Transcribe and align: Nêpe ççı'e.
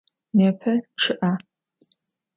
Nêpe 0.37 0.73
ççı'e. 0.99 1.31